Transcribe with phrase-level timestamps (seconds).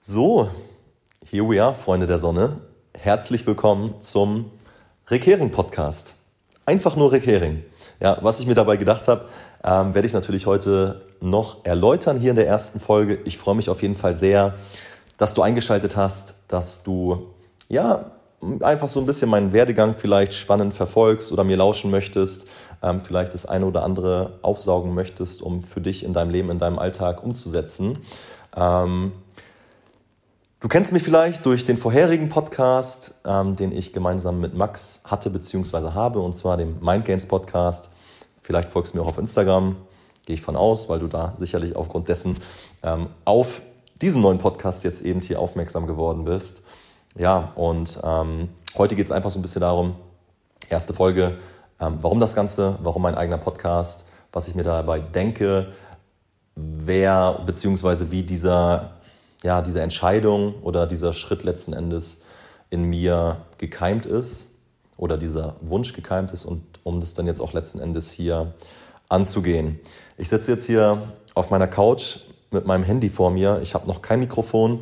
[0.00, 0.48] So,
[1.28, 2.58] here we are, Freunde der Sonne.
[2.94, 4.52] Herzlich willkommen zum
[5.08, 6.14] Rekering Podcast.
[6.66, 7.64] Einfach nur Rekering.
[7.98, 9.26] Ja, was ich mir dabei gedacht habe,
[9.64, 13.18] ähm, werde ich natürlich heute noch erläutern hier in der ersten Folge.
[13.24, 14.54] Ich freue mich auf jeden Fall sehr,
[15.16, 17.34] dass du eingeschaltet hast, dass du
[17.68, 18.12] ja
[18.60, 22.46] einfach so ein bisschen meinen Werdegang vielleicht spannend verfolgst oder mir lauschen möchtest,
[22.84, 26.60] ähm, vielleicht das eine oder andere aufsaugen möchtest, um für dich in deinem Leben, in
[26.60, 27.98] deinem Alltag umzusetzen.
[28.56, 29.12] Ähm,
[30.60, 35.30] Du kennst mich vielleicht durch den vorherigen Podcast, ähm, den ich gemeinsam mit Max hatte
[35.30, 35.92] bzw.
[35.92, 37.90] habe, und zwar dem Mind Podcast.
[38.42, 39.76] Vielleicht folgst du mir auch auf Instagram,
[40.26, 42.38] gehe ich von aus, weil du da sicherlich aufgrund dessen
[42.82, 43.62] ähm, auf
[44.02, 46.64] diesen neuen Podcast jetzt eben hier aufmerksam geworden bist.
[47.16, 49.94] Ja, und ähm, heute geht es einfach so ein bisschen darum,
[50.68, 51.38] erste Folge,
[51.78, 55.72] ähm, warum das Ganze, warum mein eigener Podcast, was ich mir dabei denke,
[56.56, 58.10] wer bzw.
[58.10, 58.97] wie dieser
[59.42, 62.22] ja, diese Entscheidung oder dieser Schritt letzten Endes
[62.70, 64.54] in mir gekeimt ist
[64.96, 68.54] oder dieser Wunsch gekeimt ist und um das dann jetzt auch letzten Endes hier
[69.08, 69.78] anzugehen.
[70.16, 72.18] Ich sitze jetzt hier auf meiner Couch
[72.50, 73.60] mit meinem Handy vor mir.
[73.62, 74.80] Ich habe noch kein Mikrofon.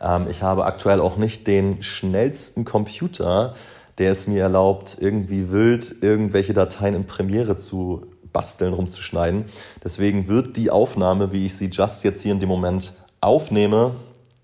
[0.00, 3.54] Ähm, ich habe aktuell auch nicht den schnellsten Computer,
[3.98, 9.46] der es mir erlaubt, irgendwie wild irgendwelche Dateien in Premiere zu basteln, rumzuschneiden.
[9.82, 13.94] Deswegen wird die Aufnahme, wie ich sie just jetzt hier in dem Moment aufnehme,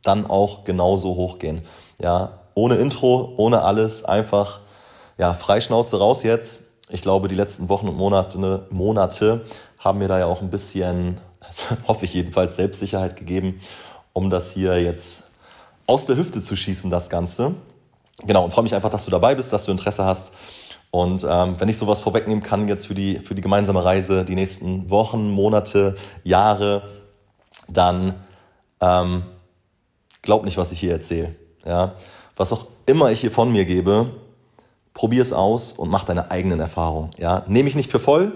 [0.02, 1.62] dann auch genauso hochgehen.
[2.00, 4.60] Ja, ohne Intro, ohne alles, einfach
[5.18, 6.62] ja, Freischnauze raus jetzt.
[6.88, 9.44] Ich glaube, die letzten Wochen und Monate, Monate
[9.80, 11.20] haben mir da ja auch ein bisschen,
[11.88, 13.60] hoffe ich jedenfalls, Selbstsicherheit gegeben,
[14.12, 15.24] um das hier jetzt
[15.86, 17.54] aus der Hüfte zu schießen, das Ganze.
[18.24, 20.34] Genau, und freue mich einfach, dass du dabei bist, dass du Interesse hast.
[20.90, 24.34] Und ähm, wenn ich sowas vorwegnehmen kann jetzt für die, für die gemeinsame Reise, die
[24.34, 26.82] nächsten Wochen, Monate, Jahre,
[27.68, 28.14] dann
[28.86, 29.22] ähm,
[30.22, 31.34] glaub nicht, was ich hier erzähle.
[31.64, 31.94] Ja?
[32.36, 34.10] Was auch immer ich hier von mir gebe,
[34.94, 37.10] probier es aus und mach deine eigenen Erfahrungen.
[37.18, 37.44] Ja?
[37.48, 38.32] Nehme mich nicht für voll,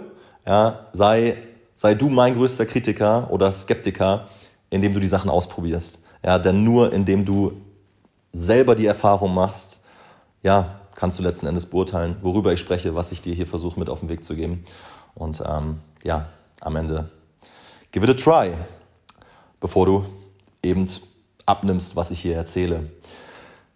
[0.46, 0.86] ja?
[0.92, 1.36] sei,
[1.76, 4.28] sei du mein größter Kritiker oder Skeptiker,
[4.70, 6.04] indem du die Sachen ausprobierst.
[6.24, 6.38] Ja?
[6.38, 7.52] Denn nur indem du
[8.32, 9.84] selber die Erfahrung machst,
[10.42, 13.90] ja, kannst du letzten Endes beurteilen, worüber ich spreche, was ich dir hier versuche mit
[13.90, 14.64] auf den Weg zu geben.
[15.14, 16.26] Und ähm, ja,
[16.60, 17.10] am Ende,
[17.90, 18.52] give it a try,
[19.60, 20.04] bevor du
[20.62, 20.86] eben
[21.46, 22.90] abnimmst, was ich hier erzähle.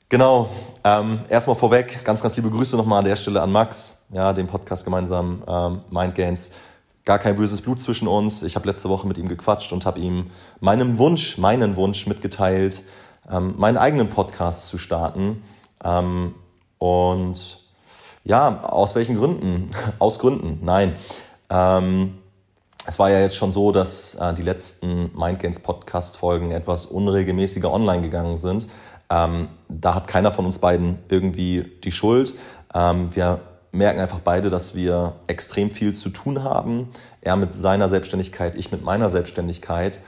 [0.08, 0.48] Genau,
[0.84, 4.46] ähm, erstmal vorweg, ganz, ganz liebe Grüße nochmal an der Stelle an Max, ja, den
[4.46, 6.52] Podcast gemeinsam ähm, Mind Gains.
[7.04, 8.42] Gar kein böses Blut zwischen uns.
[8.42, 10.28] Ich habe letzte Woche mit ihm gequatscht und habe ihm
[10.60, 12.82] meinen Wunsch, meinen Wunsch mitgeteilt,
[13.30, 15.42] ähm, meinen eigenen Podcast zu starten.
[15.82, 16.34] Ähm,
[16.78, 17.64] und
[18.24, 19.70] ja, aus welchen Gründen?
[19.98, 20.96] aus Gründen, nein.
[21.50, 22.18] Ähm,
[22.86, 28.02] es war ja jetzt schon so, dass äh, die letzten Mindgains Podcast-Folgen etwas unregelmäßiger online
[28.02, 28.66] gegangen sind.
[29.10, 32.34] Ähm, da hat keiner von uns beiden irgendwie die Schuld.
[32.74, 33.40] Ähm, wir
[33.72, 36.90] merken einfach beide, dass wir extrem viel zu tun haben.
[37.20, 40.00] Er mit seiner Selbstständigkeit, ich mit meiner Selbstständigkeit.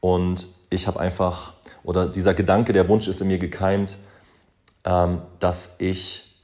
[0.00, 1.54] Und ich habe einfach,
[1.84, 3.98] oder dieser Gedanke, der Wunsch ist in mir gekeimt,
[4.84, 6.40] ähm, dass ich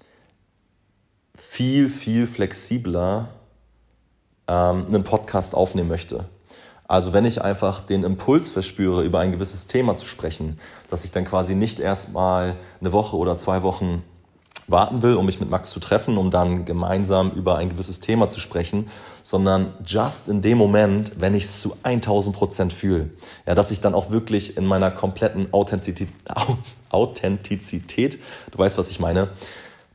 [1.34, 3.28] viel, viel flexibler
[4.48, 6.25] ähm, einen Podcast aufnehmen möchte.
[6.88, 10.58] Also wenn ich einfach den Impuls verspüre, über ein gewisses Thema zu sprechen,
[10.91, 14.03] dass ich dann quasi nicht erstmal eine Woche oder zwei Wochen
[14.69, 18.28] warten will, um mich mit Max zu treffen, um dann gemeinsam über ein gewisses Thema
[18.28, 18.91] zu sprechen,
[19.22, 23.10] sondern just in dem Moment, wenn ich es zu 1000 Prozent fühle,
[23.47, 26.09] ja, dass ich dann auch wirklich in meiner kompletten Authentizität,
[26.91, 28.19] Authentizität,
[28.50, 29.30] du weißt, was ich meine,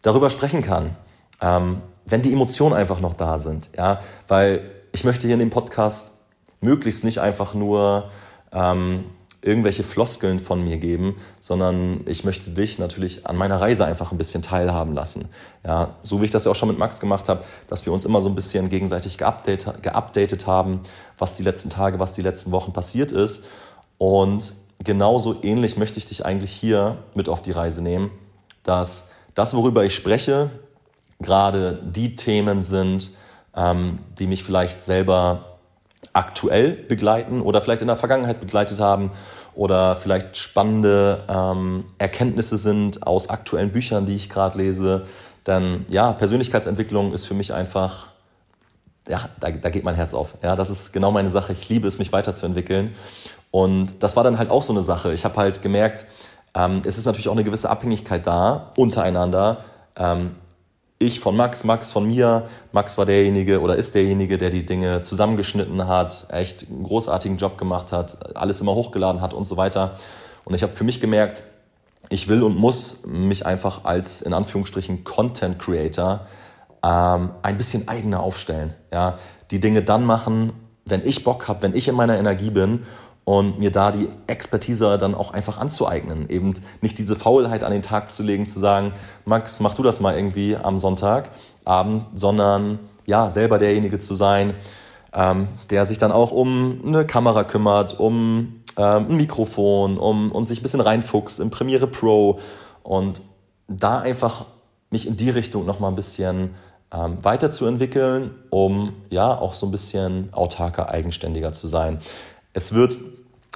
[0.01, 0.95] darüber sprechen kann.
[1.41, 5.49] Ähm, wenn die Emotionen einfach noch da sind, ja, weil ich möchte hier in dem
[5.49, 6.13] Podcast
[6.61, 8.09] möglichst nicht einfach nur
[8.51, 9.05] ähm,
[9.41, 14.17] irgendwelche Floskeln von mir geben, sondern ich möchte dich natürlich an meiner Reise einfach ein
[14.17, 15.29] bisschen teilhaben lassen.
[15.63, 18.03] Ja, so wie ich das ja auch schon mit Max gemacht habe, dass wir uns
[18.03, 20.81] immer so ein bisschen gegenseitig geupdatet, geupdatet haben,
[21.17, 23.45] was die letzten Tage, was die letzten Wochen passiert ist.
[23.97, 24.53] Und
[24.83, 28.11] genauso ähnlich möchte ich dich eigentlich hier mit auf die Reise nehmen,
[28.63, 30.49] dass das, worüber ich spreche,
[31.19, 33.11] gerade die Themen sind,
[33.55, 35.57] ähm, die mich vielleicht selber
[36.13, 39.11] aktuell begleiten oder vielleicht in der Vergangenheit begleitet haben
[39.55, 45.05] oder vielleicht spannende ähm, Erkenntnisse sind aus aktuellen Büchern, die ich gerade lese.
[45.47, 48.09] Denn ja, Persönlichkeitsentwicklung ist für mich einfach,
[49.07, 50.35] ja, da, da geht mein Herz auf.
[50.43, 51.53] Ja, das ist genau meine Sache.
[51.53, 52.93] Ich liebe es, mich weiterzuentwickeln.
[53.49, 55.13] Und das war dann halt auch so eine Sache.
[55.13, 56.05] Ich habe halt gemerkt,
[56.53, 59.63] ähm, es ist natürlich auch eine gewisse Abhängigkeit da untereinander.
[59.95, 60.35] Ähm,
[60.99, 62.47] ich von Max, Max von mir.
[62.71, 67.57] Max war derjenige oder ist derjenige, der die Dinge zusammengeschnitten hat, echt einen großartigen Job
[67.57, 69.97] gemacht hat, alles immer hochgeladen hat und so weiter.
[70.45, 71.43] Und ich habe für mich gemerkt,
[72.09, 76.25] ich will und muss mich einfach als in Anführungsstrichen Content Creator
[76.83, 78.73] ähm, ein bisschen eigener aufstellen.
[78.91, 79.17] Ja?
[79.51, 80.53] Die Dinge dann machen,
[80.85, 82.85] wenn ich Bock habe, wenn ich in meiner Energie bin
[83.27, 86.29] und mir da die Expertise dann auch einfach anzueignen.
[86.29, 88.93] Eben nicht diese Faulheit an den Tag zu legen, zu sagen,
[89.25, 94.53] Max, mach du das mal irgendwie am Sonntagabend, sondern ja, selber derjenige zu sein,
[95.11, 100.45] ähm, der sich dann auch um eine Kamera kümmert, um ähm, ein Mikrofon, um und
[100.45, 102.39] sich ein bisschen reinfuchst in Premiere Pro
[102.81, 103.23] und
[103.67, 104.45] da einfach
[104.89, 106.51] mich in die Richtung nochmal ein bisschen
[106.93, 111.99] ähm, weiterzuentwickeln, um ja auch so ein bisschen autarker, eigenständiger zu sein.
[112.53, 112.97] Es wird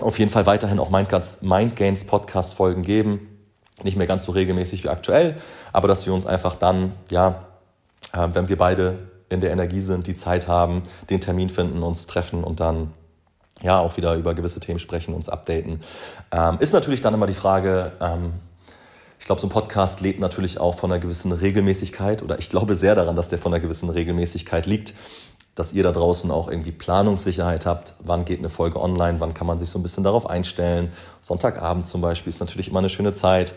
[0.01, 3.27] auf jeden Fall weiterhin auch Mindgains Podcast-Folgen geben.
[3.83, 5.38] Nicht mehr ganz so regelmäßig wie aktuell,
[5.74, 7.45] aber dass wir uns einfach dann, ja,
[8.13, 9.00] äh, wenn wir beide
[9.30, 12.92] in der Energie sind, die Zeit haben, den Termin finden, uns treffen und dann
[13.62, 15.81] ja auch wieder über gewisse Themen sprechen, uns updaten.
[16.31, 18.33] Ähm, ist natürlich dann immer die Frage, ähm,
[19.19, 22.75] ich glaube, so ein Podcast lebt natürlich auch von einer gewissen Regelmäßigkeit oder ich glaube
[22.75, 24.94] sehr daran, dass der von einer gewissen Regelmäßigkeit liegt
[25.56, 27.95] dass ihr da draußen auch irgendwie Planungssicherheit habt.
[28.00, 29.19] Wann geht eine Folge online?
[29.19, 30.92] Wann kann man sich so ein bisschen darauf einstellen?
[31.19, 33.56] Sonntagabend zum Beispiel ist natürlich immer eine schöne Zeit.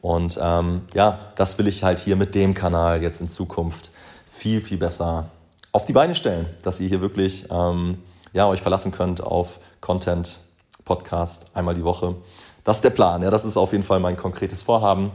[0.00, 3.90] Und ähm, ja, das will ich halt hier mit dem Kanal jetzt in Zukunft
[4.26, 5.30] viel, viel besser
[5.72, 7.98] auf die Beine stellen, dass ihr hier wirklich ähm,
[8.32, 10.40] ja, euch verlassen könnt auf Content,
[10.84, 12.16] Podcast einmal die Woche.
[12.64, 13.22] Das ist der Plan.
[13.22, 15.12] Ja, das ist auf jeden Fall mein konkretes Vorhaben.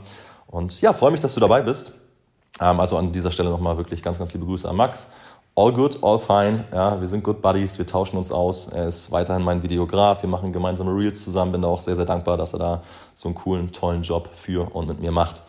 [0.47, 1.93] Und ja, freue mich, dass du dabei bist.
[2.59, 5.11] Ähm, also an dieser Stelle nochmal wirklich ganz, ganz liebe Grüße an Max
[5.59, 6.63] all good, all fine.
[6.71, 8.67] Ja, wir sind good buddies, wir tauschen uns aus.
[8.67, 11.51] Er ist weiterhin mein Videograf, wir machen gemeinsame Reels zusammen.
[11.51, 12.81] Bin da auch sehr, sehr dankbar, dass er da
[13.13, 15.43] so einen coolen, tollen Job für und mit mir macht.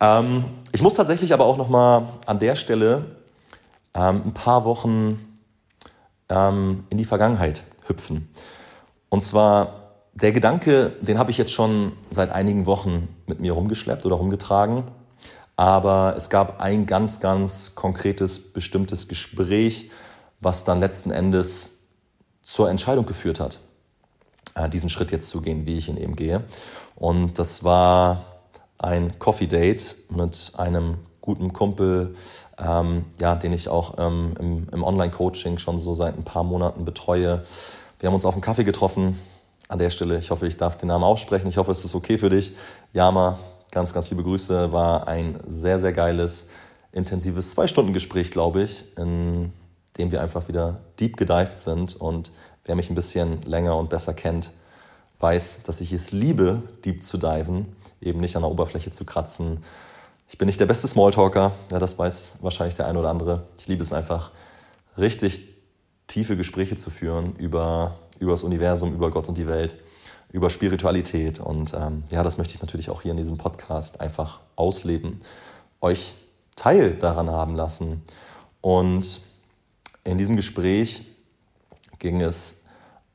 [0.00, 3.16] Ähm, ich muss tatsächlich aber auch nochmal an der Stelle
[3.94, 5.38] ähm, ein paar Wochen
[6.28, 8.28] ähm, in die Vergangenheit hüpfen.
[9.08, 14.04] Und zwar der Gedanke, den habe ich jetzt schon seit einigen Wochen mit mir rumgeschleppt
[14.04, 14.84] oder rumgetragen.
[15.56, 19.90] Aber es gab ein ganz, ganz konkretes, bestimmtes Gespräch,
[20.40, 21.84] was dann letzten Endes
[22.42, 23.60] zur Entscheidung geführt hat,
[24.54, 26.44] äh, diesen Schritt jetzt zu gehen, wie ich ihn eben gehe.
[26.96, 28.24] Und das war
[28.78, 32.16] ein Coffee Date mit einem guten Kumpel,
[32.58, 36.84] ähm, ja, den ich auch ähm, im, im Online-Coaching schon so seit ein paar Monaten
[36.84, 37.44] betreue.
[37.98, 39.18] Wir haben uns auf einen Kaffee getroffen.
[39.68, 41.48] An der Stelle, ich hoffe, ich darf den Namen aussprechen.
[41.48, 42.52] Ich hoffe, es ist okay für dich.
[42.92, 43.38] Yama,
[43.74, 44.70] Ganz, ganz liebe Grüße.
[44.70, 46.46] War ein sehr, sehr geiles,
[46.92, 49.52] intensives Zwei-Stunden-Gespräch, glaube ich, in
[49.98, 51.96] dem wir einfach wieder deep gedived sind.
[51.96, 52.30] Und
[52.64, 54.52] wer mich ein bisschen länger und besser kennt,
[55.18, 59.64] weiß, dass ich es liebe, deep zu diven, eben nicht an der Oberfläche zu kratzen.
[60.28, 63.48] Ich bin nicht der beste Smalltalker, ja, das weiß wahrscheinlich der eine oder andere.
[63.58, 64.30] Ich liebe es einfach,
[64.96, 65.48] richtig
[66.06, 69.74] tiefe Gespräche zu führen über, über das Universum, über Gott und die Welt
[70.34, 71.38] über Spiritualität.
[71.38, 75.20] Und ähm, ja, das möchte ich natürlich auch hier in diesem Podcast einfach ausleben,
[75.80, 76.14] euch
[76.56, 78.02] Teil daran haben lassen.
[78.60, 79.20] Und
[80.02, 81.06] in diesem Gespräch
[82.00, 82.64] ging es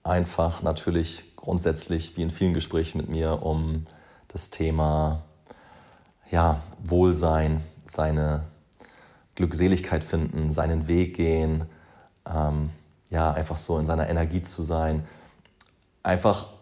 [0.02, 3.86] einfach natürlich grundsätzlich, wie in vielen Gesprächen mit mir, um
[4.30, 5.24] das Thema
[6.32, 8.44] ja, Wohlsein, seine
[9.36, 11.66] Glückseligkeit finden, seinen Weg gehen,
[12.26, 12.70] ähm,
[13.10, 15.06] ja, einfach so in seiner Energie zu sein,
[16.02, 16.59] einfach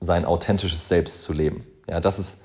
[0.00, 1.66] sein authentisches Selbst zu leben.
[1.88, 2.42] Ja, das ist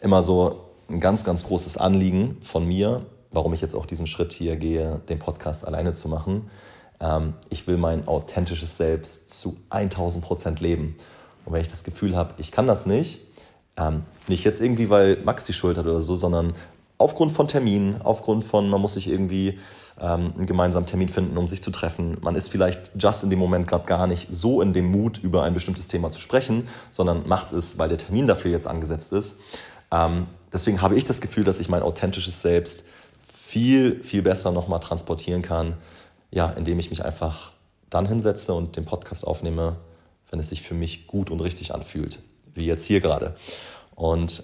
[0.00, 4.32] immer so ein ganz, ganz großes Anliegen von mir, warum ich jetzt auch diesen Schritt
[4.32, 6.50] hier gehe, den Podcast alleine zu machen.
[7.00, 10.96] Ähm, ich will mein authentisches Selbst zu 1000 Prozent leben.
[11.44, 13.20] Und wenn ich das Gefühl habe, ich kann das nicht,
[13.76, 16.54] ähm, nicht jetzt irgendwie, weil Max die Schuld hat oder so, sondern
[16.98, 19.58] aufgrund von Terminen, aufgrund von, man muss sich irgendwie
[20.00, 22.16] ähm, einen gemeinsamen Termin finden, um sich zu treffen.
[22.20, 25.42] Man ist vielleicht just in dem Moment gerade gar nicht so in dem Mut, über
[25.42, 29.38] ein bestimmtes Thema zu sprechen, sondern macht es, weil der Termin dafür jetzt angesetzt ist.
[29.90, 32.86] Ähm, deswegen habe ich das Gefühl, dass ich mein authentisches Selbst
[33.32, 35.74] viel, viel besser nochmal transportieren kann,
[36.30, 37.52] ja, indem ich mich einfach
[37.90, 39.76] dann hinsetze und den Podcast aufnehme,
[40.30, 42.18] wenn es sich für mich gut und richtig anfühlt,
[42.54, 43.36] wie jetzt hier gerade.
[43.94, 44.42] Und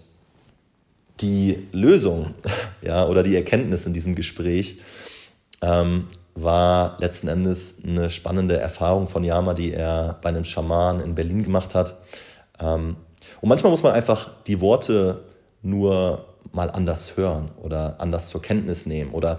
[1.23, 2.35] die Lösung
[2.83, 4.81] ja, oder die Erkenntnis in diesem Gespräch
[5.63, 11.15] ähm, war letzten Endes eine spannende Erfahrung von Yama, die er bei einem Schaman in
[11.15, 11.99] Berlin gemacht hat.
[12.59, 12.97] Ähm,
[13.41, 15.25] und manchmal muss man einfach die Worte
[15.63, 19.13] nur mal anders hören oder anders zur Kenntnis nehmen.
[19.13, 19.39] Oder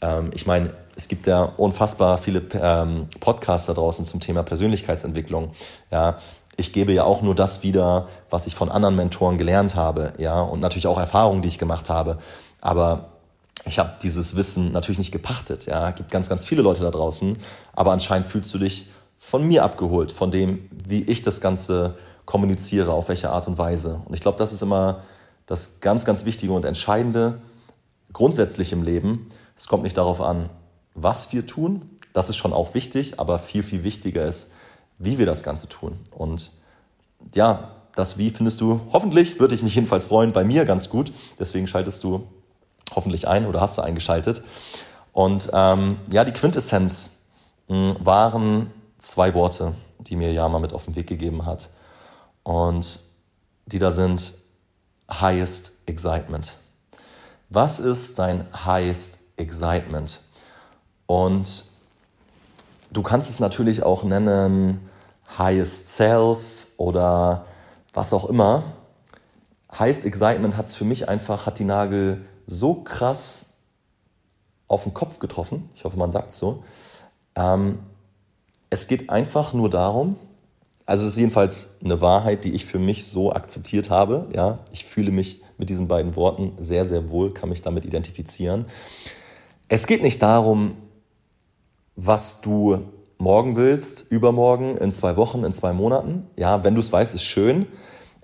[0.00, 5.52] ähm, ich meine, es gibt ja unfassbar viele ähm, Podcasts da draußen zum Thema Persönlichkeitsentwicklung.
[5.90, 6.18] Ja,
[6.56, 10.40] ich gebe ja auch nur das wieder, was ich von anderen Mentoren gelernt habe, ja,
[10.40, 12.18] und natürlich auch Erfahrungen, die ich gemacht habe.
[12.60, 13.10] Aber
[13.64, 15.66] ich habe dieses Wissen natürlich nicht gepachtet.
[15.66, 17.38] Ja, es gibt ganz, ganz viele Leute da draußen,
[17.74, 22.92] aber anscheinend fühlst du dich von mir abgeholt, von dem, wie ich das Ganze kommuniziere,
[22.92, 24.00] auf welche Art und Weise.
[24.04, 25.02] Und ich glaube, das ist immer
[25.46, 27.40] das ganz, ganz Wichtige und Entscheidende
[28.12, 29.28] grundsätzlich im Leben.
[29.56, 30.48] Es kommt nicht darauf an,
[30.94, 34.52] was wir tun, das ist schon auch wichtig, aber viel, viel wichtiger ist,
[34.98, 35.98] wie wir das Ganze tun.
[36.10, 36.52] Und
[37.34, 41.12] ja, das Wie findest du hoffentlich, würde ich mich jedenfalls freuen, bei mir ganz gut.
[41.38, 42.26] Deswegen schaltest du
[42.94, 44.42] hoffentlich ein oder hast du eingeschaltet.
[45.12, 47.22] Und ähm, ja, die Quintessenz
[47.68, 51.70] mh, hm, waren zwei Worte, die mir Yama mit auf den Weg gegeben hat.
[52.42, 53.00] Und
[53.66, 54.34] die da sind
[55.10, 56.56] Highest Excitement.
[57.48, 60.20] Was ist dein Highest Excitement?
[61.06, 61.64] Und
[62.96, 64.88] du kannst es natürlich auch nennen
[65.38, 67.44] Highest Self oder
[67.92, 68.62] was auch immer.
[69.78, 73.58] Highest Excitement hat es für mich einfach, hat die Nagel so krass
[74.66, 75.68] auf den Kopf getroffen.
[75.74, 76.64] Ich hoffe, man sagt es so.
[77.34, 77.80] Ähm,
[78.70, 80.16] es geht einfach nur darum,
[80.86, 84.28] also es ist jedenfalls eine Wahrheit, die ich für mich so akzeptiert habe.
[84.34, 88.66] Ja, ich fühle mich mit diesen beiden Worten sehr, sehr wohl, kann mich damit identifizieren.
[89.68, 90.76] Es geht nicht darum,
[91.96, 92.80] was du
[93.18, 96.26] morgen willst, übermorgen, in zwei Wochen, in zwei Monaten.
[96.36, 97.66] Ja, wenn du es weißt, ist schön.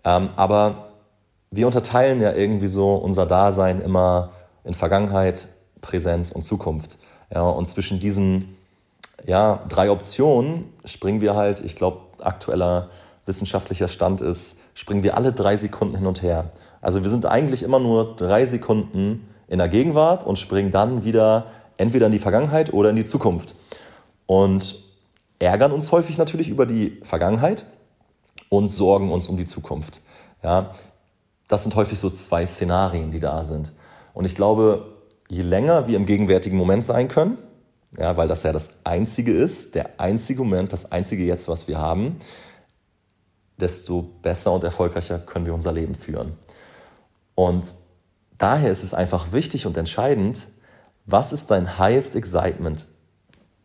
[0.05, 0.89] Ähm, aber
[1.51, 4.33] wir unterteilen ja irgendwie so unser Dasein immer
[4.65, 5.49] in Vergangenheit,
[5.81, 6.99] Präsenz und Zukunft.
[7.33, 8.57] Ja, und zwischen diesen
[9.27, 12.91] ja, drei Optionen springen wir halt, ich glaube, aktueller
[13.25, 16.51] wissenschaftlicher Stand ist, springen wir alle drei Sekunden hin und her.
[16.81, 21.47] Also wir sind eigentlich immer nur drei Sekunden in der Gegenwart und springen dann wieder
[21.77, 23.55] entweder in die Vergangenheit oder in die Zukunft.
[24.27, 24.83] Und
[25.39, 27.67] ärgern uns häufig natürlich über die Vergangenheit
[28.49, 30.01] und sorgen uns um die Zukunft.
[30.43, 30.73] Ja,
[31.49, 33.73] das sind häufig so zwei Szenarien, die da sind.
[34.15, 34.87] Und ich glaube,
[35.29, 37.39] je länger wir im gegenwärtigen Moment sein können,
[37.99, 41.79] ja, weil das ja das Einzige ist, der einzige Moment, das einzige Jetzt, was wir
[41.79, 42.17] haben,
[43.59, 46.33] desto besser und erfolgreicher können wir unser Leben führen.
[47.35, 47.67] Und
[48.39, 50.49] daher ist es einfach wichtig und entscheidend,
[51.07, 52.87] was ist dein highest excitement?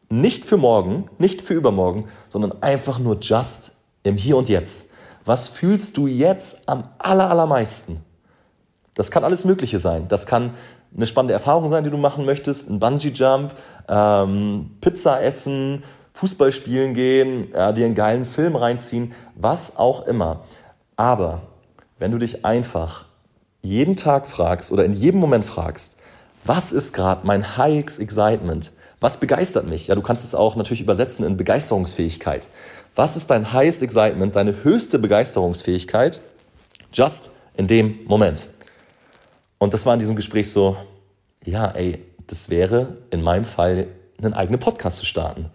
[0.09, 4.93] Nicht für morgen, nicht für übermorgen, sondern einfach nur just im Hier und Jetzt.
[5.25, 8.01] Was fühlst du jetzt am allermeisten?
[8.95, 10.07] Das kann alles Mögliche sein.
[10.07, 10.53] Das kann
[10.95, 13.53] eine spannende Erfahrung sein, die du machen möchtest, ein Bungee-Jump,
[13.89, 20.45] ähm, Pizza essen, Fußball spielen gehen, ja, dir einen geilen Film reinziehen, was auch immer.
[20.95, 21.43] Aber
[21.99, 23.05] wenn du dich einfach
[23.61, 25.97] jeden Tag fragst oder in jedem Moment fragst,
[26.43, 28.71] was ist gerade mein Highest Excitement?
[28.99, 29.87] Was begeistert mich?
[29.87, 32.47] Ja, du kannst es auch natürlich übersetzen in Begeisterungsfähigkeit.
[32.95, 36.19] Was ist dein Highest Excitement, deine höchste Begeisterungsfähigkeit?
[36.91, 38.47] Just in dem Moment.
[39.59, 40.77] Und das war in diesem Gespräch so,
[41.45, 45.49] ja, ey, das wäre in meinem Fall einen eigenen Podcast zu starten.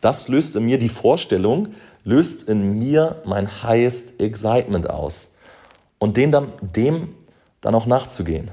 [0.00, 1.68] Das löst in mir die Vorstellung,
[2.04, 5.36] löst in mir mein highest excitement aus.
[5.98, 7.14] Und dem dann, dem
[7.60, 8.50] dann auch nachzugehen.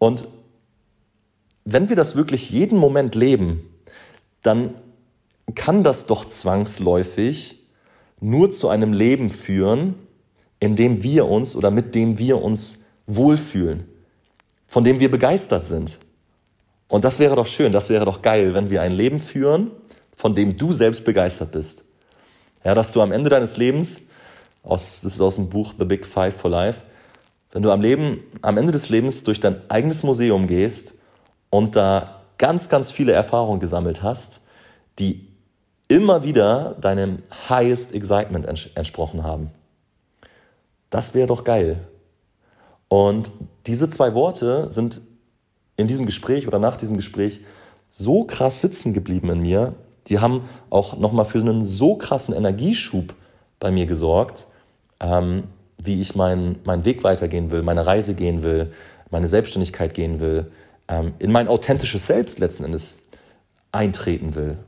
[0.00, 0.26] Und
[1.66, 3.62] wenn wir das wirklich jeden Moment leben,
[4.42, 4.74] dann
[5.54, 7.62] kann das doch zwangsläufig
[8.18, 9.94] nur zu einem Leben führen,
[10.58, 13.84] in dem wir uns oder mit dem wir uns wohlfühlen,
[14.66, 15.98] von dem wir begeistert sind.
[16.88, 19.70] Und das wäre doch schön, das wäre doch geil, wenn wir ein Leben führen,
[20.16, 21.84] von dem du selbst begeistert bist.
[22.64, 24.08] Ja, dass du am Ende deines Lebens,
[24.62, 26.80] aus, das ist aus dem Buch The Big Five for Life,
[27.52, 30.94] wenn du am, Leben, am Ende des Lebens durch dein eigenes Museum gehst
[31.50, 34.42] und da ganz, ganz viele Erfahrungen gesammelt hast,
[34.98, 35.28] die
[35.88, 39.50] immer wieder deinem highest excitement entsprochen haben.
[40.88, 41.86] Das wäre doch geil.
[42.88, 43.30] Und
[43.66, 45.00] diese zwei Worte sind
[45.76, 47.40] in diesem Gespräch oder nach diesem Gespräch
[47.88, 49.74] so krass sitzen geblieben in mir.
[50.06, 53.14] Die haben auch nochmal für einen so krassen Energieschub
[53.58, 54.46] bei mir gesorgt,
[55.00, 55.44] ähm,
[55.82, 58.72] wie ich meinen mein Weg weitergehen will, meine Reise gehen will,
[59.10, 60.50] meine Selbstständigkeit gehen will,
[60.88, 63.02] ähm, in mein authentisches Selbst letzten Endes
[63.72, 64.58] eintreten will.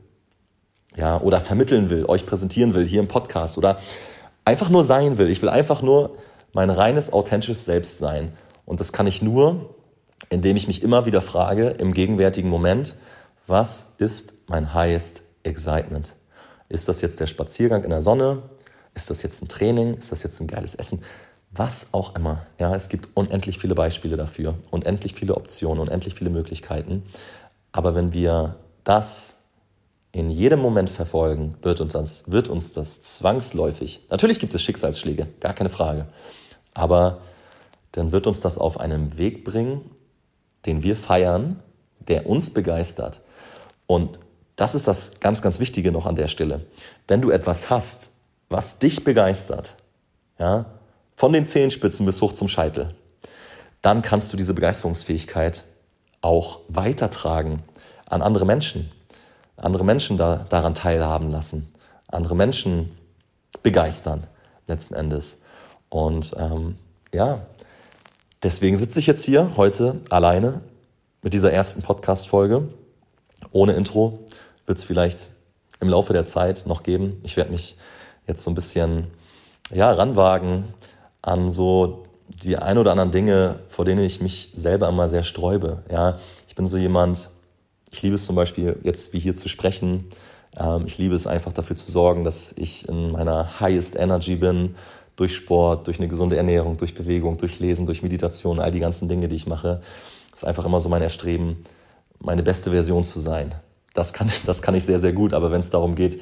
[0.95, 3.79] Ja, oder vermitteln will, euch präsentieren will hier im Podcast oder
[4.45, 5.29] einfach nur sein will.
[5.29, 6.17] Ich will einfach nur
[6.53, 8.31] mein reines, authentisches Selbst sein.
[8.65, 9.75] Und das kann ich nur,
[10.29, 12.95] indem ich mich immer wieder frage, im gegenwärtigen Moment,
[13.47, 16.15] was ist mein highest excitement?
[16.69, 18.43] Ist das jetzt der Spaziergang in der Sonne?
[18.93, 19.95] Ist das jetzt ein Training?
[19.95, 21.03] Ist das jetzt ein geiles Essen?
[21.51, 22.45] Was auch immer.
[22.59, 27.03] Ja, es gibt unendlich viele Beispiele dafür, unendlich viele Optionen, unendlich viele Möglichkeiten.
[27.71, 29.43] Aber wenn wir das
[30.11, 34.05] in jedem Moment verfolgen, wird uns das, wird uns das zwangsläufig.
[34.09, 36.07] Natürlich gibt es Schicksalsschläge, gar keine Frage.
[36.73, 37.21] Aber
[37.91, 39.89] dann wird uns das auf einen Weg bringen,
[40.65, 41.61] den wir feiern,
[41.99, 43.21] der uns begeistert.
[43.87, 44.19] Und
[44.55, 46.65] das ist das ganz, ganz Wichtige noch an der Stelle.
[47.07, 48.12] Wenn du etwas hast,
[48.53, 49.75] was dich begeistert,
[50.39, 50.65] ja,
[51.15, 52.93] von den Zehenspitzen bis hoch zum Scheitel,
[53.81, 55.63] dann kannst du diese Begeisterungsfähigkeit
[56.21, 57.63] auch weitertragen
[58.05, 58.91] an andere Menschen,
[59.57, 61.73] andere Menschen da, daran teilhaben lassen,
[62.07, 62.91] andere Menschen
[63.61, 64.27] begeistern
[64.67, 65.41] letzten Endes.
[65.89, 66.75] Und ähm,
[67.13, 67.45] ja,
[68.41, 70.61] deswegen sitze ich jetzt hier heute alleine
[71.21, 72.69] mit dieser ersten Podcast-Folge.
[73.51, 74.19] Ohne Intro
[74.65, 75.29] wird es vielleicht
[75.79, 77.19] im Laufe der Zeit noch geben.
[77.23, 77.77] Ich werde mich
[78.27, 79.07] jetzt so ein bisschen
[79.71, 80.73] ja, ranwagen
[81.21, 85.83] an so die ein oder anderen Dinge, vor denen ich mich selber immer sehr sträube.
[85.89, 87.29] Ja, ich bin so jemand,
[87.91, 90.09] ich liebe es zum Beispiel jetzt wie hier zu sprechen.
[90.57, 94.75] Ähm, ich liebe es einfach dafür zu sorgen, dass ich in meiner highest energy bin,
[95.15, 99.07] durch Sport, durch eine gesunde Ernährung, durch Bewegung, durch Lesen, durch Meditation, all die ganzen
[99.07, 99.81] Dinge, die ich mache.
[100.31, 101.63] Das ist einfach immer so mein Erstreben,
[102.19, 103.53] meine beste Version zu sein.
[103.93, 106.19] Das kann, das kann ich sehr, sehr gut, aber wenn es darum geht,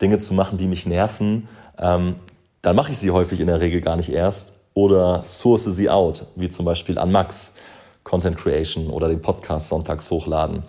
[0.00, 1.48] Dinge zu machen, die mich nerven,
[1.78, 2.16] ähm,
[2.62, 6.26] dann mache ich sie häufig in der Regel gar nicht erst oder source sie out,
[6.36, 7.56] wie zum Beispiel an Max,
[8.02, 10.64] Content Creation oder den Podcast sonntags hochladen.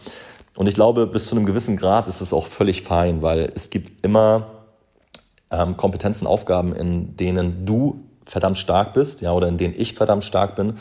[0.55, 3.69] Und ich glaube, bis zu einem gewissen Grad ist es auch völlig fein, weil es
[3.69, 4.51] gibt immer
[5.51, 10.23] ähm, Kompetenzen, Aufgaben, in denen du verdammt stark bist, ja, oder in denen ich verdammt
[10.23, 10.75] stark bin.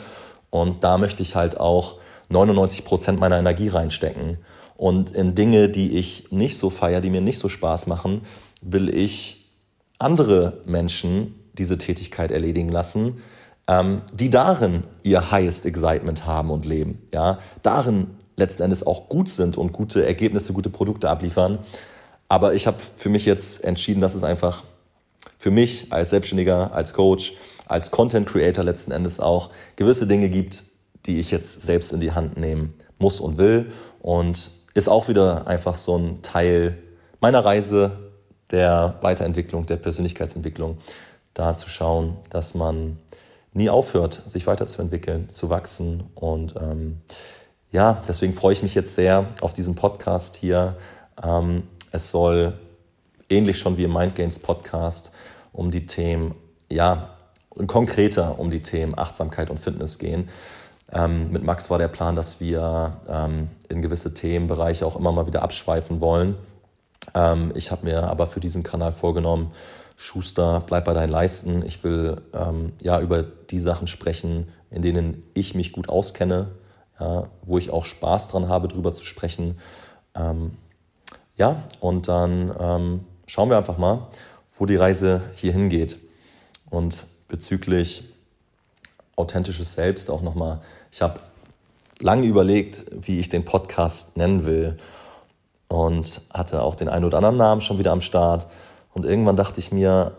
[0.49, 1.97] Und da möchte ich halt auch
[2.29, 4.37] 99 Prozent meiner Energie reinstecken.
[4.77, 8.21] Und in Dinge, die ich nicht so feiere, die mir nicht so Spaß machen,
[8.61, 9.49] will ich
[9.99, 13.21] andere Menschen diese Tätigkeit erledigen lassen,
[13.67, 19.29] ähm, die darin ihr highest excitement haben und leben, ja, darin letzten Endes auch gut
[19.29, 21.59] sind und gute Ergebnisse, gute Produkte abliefern.
[22.27, 24.63] Aber ich habe für mich jetzt entschieden, dass es einfach
[25.37, 27.33] für mich als Selbstständiger, als Coach,
[27.65, 30.63] als Content Creator letzten Endes auch gewisse Dinge gibt,
[31.05, 33.71] die ich jetzt selbst in die Hand nehmen muss und will.
[34.01, 36.77] Und ist auch wieder einfach so ein Teil
[37.19, 38.11] meiner Reise
[38.51, 40.77] der Weiterentwicklung, der Persönlichkeitsentwicklung,
[41.33, 42.97] da zu schauen, dass man
[43.53, 46.03] nie aufhört, sich weiterzuentwickeln, zu wachsen.
[46.13, 47.01] Und ähm,
[47.71, 50.77] ja, deswegen freue ich mich jetzt sehr auf diesen Podcast hier.
[51.21, 52.59] Ähm, es soll
[53.29, 55.13] ähnlich schon wie im Mindgains Podcast
[55.51, 56.35] um die Themen,
[56.69, 57.15] ja,
[57.67, 60.29] konkreter um die Themen Achtsamkeit und Fitness gehen.
[60.91, 65.27] Ähm, mit Max war der Plan, dass wir ähm, in gewisse Themenbereiche auch immer mal
[65.27, 66.35] wieder abschweifen wollen.
[67.13, 69.51] Ähm, ich habe mir aber für diesen Kanal vorgenommen,
[69.97, 71.63] Schuster, bleib bei deinen Leisten.
[71.65, 76.49] Ich will ähm, ja über die Sachen sprechen, in denen ich mich gut auskenne,
[76.99, 79.57] ja, wo ich auch Spaß dran habe, drüber zu sprechen.
[80.13, 80.57] Ähm,
[81.37, 84.07] ja, und dann ähm, schauen wir einfach mal,
[84.57, 85.97] wo die Reise hier hingeht.
[86.69, 88.03] Und bezüglich
[89.15, 91.19] authentisches Selbst auch nochmal, ich habe
[91.99, 94.77] lange überlegt, wie ich den Podcast nennen will
[95.67, 98.47] und hatte auch den einen oder anderen Namen schon wieder am Start.
[98.93, 100.13] Und irgendwann dachte ich mir,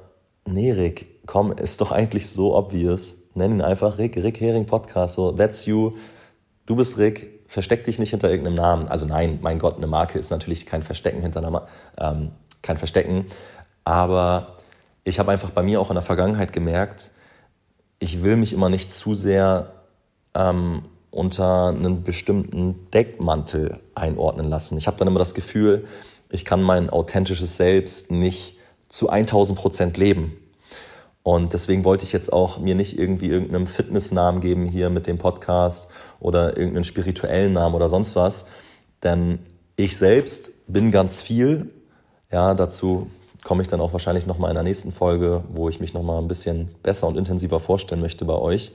[0.46, 3.16] nee, Rick, komm, ist doch eigentlich so obvious.
[3.34, 5.92] Nenn ihn einfach Rick, Rick Hering Podcast, so, that's you.
[6.66, 8.88] Du bist Rick, versteck dich nicht hinter irgendeinem Namen.
[8.88, 11.66] Also nein, mein Gott, eine Marke ist natürlich kein Verstecken hinter einer,
[11.98, 12.30] ähm,
[12.62, 13.26] kein Verstecken.
[13.84, 14.56] Aber
[15.04, 17.12] ich habe einfach bei mir auch in der Vergangenheit gemerkt,
[17.98, 19.72] ich will mich immer nicht zu sehr
[20.34, 24.76] ähm, unter einen bestimmten Deckmantel einordnen lassen.
[24.76, 25.86] Ich habe dann immer das Gefühl,
[26.30, 30.36] ich kann mein authentisches Selbst nicht zu 1000 Prozent leben.
[31.22, 35.18] Und deswegen wollte ich jetzt auch mir nicht irgendwie irgendeinen Fitnessnamen geben hier mit dem
[35.18, 38.46] Podcast oder irgendeinen spirituellen Namen oder sonst was.
[39.02, 39.40] Denn
[39.74, 41.70] ich selbst bin ganz viel.
[42.30, 43.10] Ja, dazu
[43.46, 46.28] komme ich dann auch wahrscheinlich nochmal in der nächsten Folge, wo ich mich nochmal ein
[46.28, 48.72] bisschen besser und intensiver vorstellen möchte bei euch.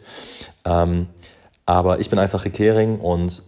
[0.66, 1.08] Ähm,
[1.66, 3.44] aber ich bin einfach Rick Hering und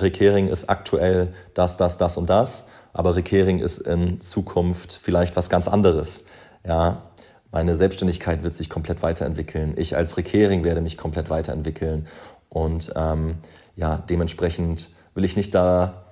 [0.00, 5.36] Rick Hering ist aktuell das, das, das und das aber Recurring ist in Zukunft vielleicht
[5.36, 6.24] was ganz anderes.
[6.64, 7.02] Ja,
[7.50, 9.74] meine Selbstständigkeit wird sich komplett weiterentwickeln.
[9.76, 12.06] Ich als Recurring werde mich komplett weiterentwickeln.
[12.48, 13.36] Und ähm,
[13.76, 16.04] ja, dementsprechend will ich nicht da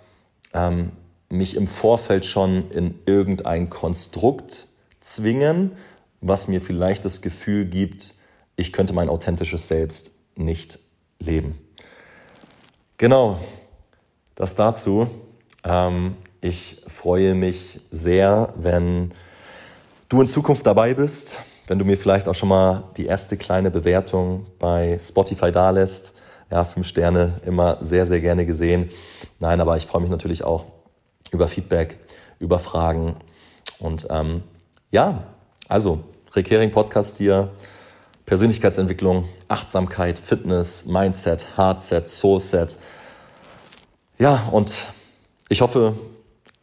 [0.53, 0.91] ähm,
[1.33, 4.69] mich im Vorfeld schon in irgendein Konstrukt
[5.01, 5.73] zwingen,
[6.21, 8.15] was mir vielleicht das Gefühl gibt,
[8.55, 10.79] ich könnte mein authentisches Selbst nicht
[11.19, 11.59] leben.
[12.99, 13.41] Genau,
[14.35, 15.09] das dazu.
[15.65, 19.15] Ähm, ich freue mich sehr, wenn
[20.11, 23.71] du in Zukunft dabei bist, wenn du mir vielleicht auch schon mal die erste kleine
[23.71, 26.15] Bewertung bei Spotify dalässt.
[26.51, 28.91] Ja, fünf Sterne immer sehr, sehr gerne gesehen.
[29.41, 30.67] Nein, aber ich freue mich natürlich auch
[31.33, 31.99] über Feedback,
[32.39, 33.17] über Fragen.
[33.81, 34.45] Und ähm,
[34.93, 35.25] ja,
[35.67, 37.51] also Recurring Podcast hier,
[38.27, 42.79] Persönlichkeitsentwicklung, Achtsamkeit, Fitness, Mindset, Heartset, Soulset
[44.19, 44.87] Ja, und
[45.49, 45.95] ich hoffe,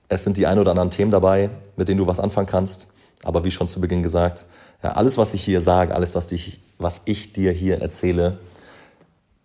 [0.08, 2.88] es sind die ein oder anderen Themen dabei, mit denen du was anfangen kannst.
[3.24, 4.46] Aber wie schon zu Beginn gesagt,
[4.82, 8.40] ja, alles, was ich hier sage, alles, was, dich, was ich dir hier erzähle,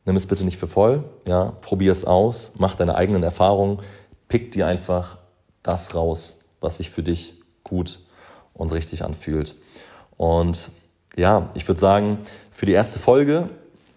[0.04, 1.04] nimm es bitte nicht für voll.
[1.26, 3.80] Ja, probier es aus, mach deine eigenen Erfahrungen,
[4.34, 5.18] pick dir einfach
[5.62, 8.00] das raus, was sich für dich gut
[8.52, 9.54] und richtig anfühlt.
[10.16, 10.72] Und
[11.14, 12.18] ja, ich würde sagen,
[12.50, 13.48] für die erste Folge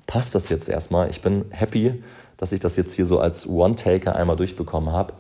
[0.06, 1.10] passt das jetzt erstmal.
[1.10, 2.04] Ich bin happy,
[2.38, 5.15] dass ich das jetzt hier so als One-Taker einmal durchbekommen habe.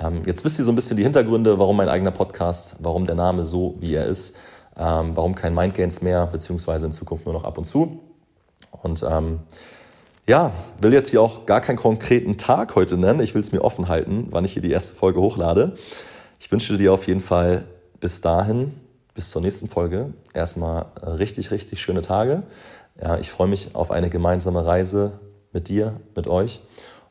[0.00, 3.14] Ähm, jetzt wisst ihr so ein bisschen die Hintergründe, warum mein eigener Podcast, warum der
[3.14, 4.34] Name so, wie er ist,
[4.76, 8.00] ähm, warum kein Mindgains mehr, beziehungsweise in Zukunft nur noch ab und zu.
[8.82, 9.42] Und ähm,
[10.28, 13.20] ja, will jetzt hier auch gar keinen konkreten Tag heute nennen.
[13.20, 15.76] Ich will es mir offen halten, wann ich hier die erste Folge hochlade.
[16.40, 17.64] Ich wünsche dir auf jeden Fall
[18.00, 18.74] bis dahin,
[19.14, 22.42] bis zur nächsten Folge, erstmal richtig, richtig schöne Tage.
[23.00, 25.12] Ja, ich freue mich auf eine gemeinsame Reise
[25.52, 26.60] mit dir, mit euch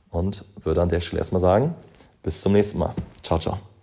[0.10, 1.76] und würde an der Stelle erstmal sagen,
[2.22, 2.94] bis zum nächsten Mal.
[3.24, 3.75] Ciao, ciao.